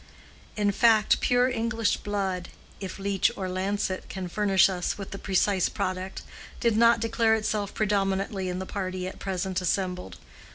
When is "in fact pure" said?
0.57-1.47